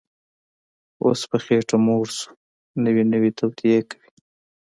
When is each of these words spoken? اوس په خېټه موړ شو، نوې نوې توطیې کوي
اوس 1.03 1.19
په 1.29 1.37
خېټه 1.43 1.77
موړ 1.85 2.05
شو، 2.17 2.31
نوې 2.83 3.03
نوې 3.13 3.31
توطیې 3.37 3.79
کوي 3.89 4.07